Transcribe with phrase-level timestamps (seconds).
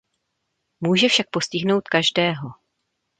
[0.81, 2.49] Může však postihnout každého.